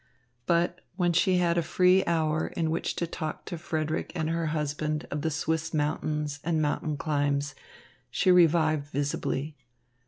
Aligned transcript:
But 0.47 0.81
when 0.95 1.13
she 1.13 1.37
had 1.37 1.59
a 1.59 1.61
free 1.61 2.03
hour 2.05 2.47
in 2.47 2.71
which 2.71 2.95
to 2.95 3.05
talk 3.05 3.45
to 3.45 3.55
Frederick 3.59 4.11
and 4.15 4.31
her 4.31 4.47
husband 4.47 5.07
of 5.11 5.21
the 5.21 5.29
Swiss 5.29 5.75
mountains 5.75 6.39
and 6.43 6.59
mountain 6.59 6.97
climbs, 6.97 7.53
she 8.09 8.31
revived 8.31 8.87
visibly. 8.87 9.55